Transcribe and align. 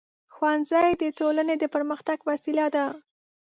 ښوونځی 0.33 0.89
د 1.01 1.03
ټولنې 1.19 1.55
د 1.59 1.63
پرمختګ 1.75 2.17
وسیله 2.29 2.65
ده. 2.75 2.85